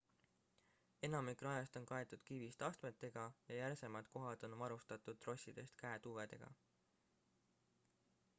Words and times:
enamik 1.07 1.43
rajast 1.47 1.77
on 1.79 1.85
kaetud 1.91 2.23
kivist 2.29 2.65
astmetega 2.69 3.27
ja 3.51 3.59
järsemad 3.59 4.11
kohad 4.17 4.47
on 4.49 4.57
varustatud 4.63 5.23
trossidest 5.27 5.79
käetugedega 5.85 6.53